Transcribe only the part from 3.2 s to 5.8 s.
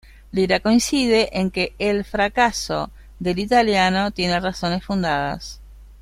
italiano tiene razones fundadas.